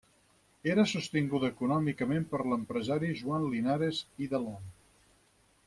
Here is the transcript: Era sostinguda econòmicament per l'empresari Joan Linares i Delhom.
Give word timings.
Era 0.75 0.85
sostinguda 0.91 1.49
econòmicament 1.53 2.25
per 2.31 2.41
l'empresari 2.53 3.13
Joan 3.21 3.47
Linares 3.53 4.01
i 4.25 4.31
Delhom. 4.33 4.65